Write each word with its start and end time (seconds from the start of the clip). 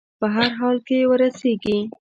په 0.19 0.25
هر 0.35 0.49
حال 0.59 0.77
کې 0.87 0.97
وررسېږي. 1.09 1.77